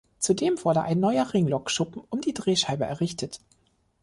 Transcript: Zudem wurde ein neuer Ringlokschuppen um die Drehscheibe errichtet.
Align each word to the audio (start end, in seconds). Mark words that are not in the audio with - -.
Zudem 0.17 0.55
wurde 0.65 0.81
ein 0.81 0.99
neuer 0.99 1.31
Ringlokschuppen 1.35 2.01
um 2.09 2.21
die 2.21 2.33
Drehscheibe 2.33 2.85
errichtet. 2.85 3.39